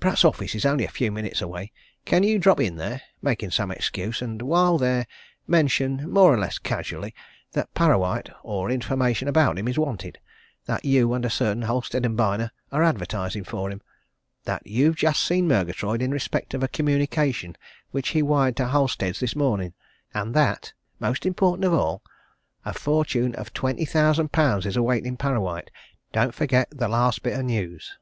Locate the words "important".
21.26-21.66